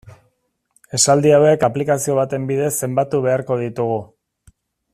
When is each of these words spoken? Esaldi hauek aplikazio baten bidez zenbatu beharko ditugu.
Esaldi 0.97 1.33
hauek 1.39 1.65
aplikazio 1.67 2.15
baten 2.21 2.47
bidez 2.53 2.73
zenbatu 2.87 3.21
beharko 3.27 3.59
ditugu. 3.65 4.01